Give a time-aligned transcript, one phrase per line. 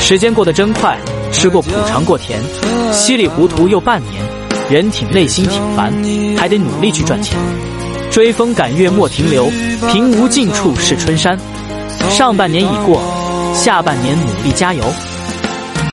[0.00, 0.98] 时间过得真快，
[1.30, 2.40] 吃过苦尝过甜，
[2.92, 4.20] 稀里糊涂又半年，
[4.68, 5.92] 人挺累心挺烦，
[6.36, 7.38] 还得努力去赚钱。
[8.10, 9.48] 追风赶月莫停留，
[9.92, 11.38] 平无尽处是春山。
[12.10, 13.00] 上半年已过，
[13.54, 14.82] 下半年努力加油。